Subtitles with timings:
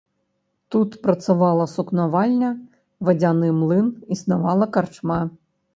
[0.75, 2.51] Тут працавала сукнавальня,
[3.11, 3.87] вадзяны млын,
[4.19, 5.23] існавала карчма.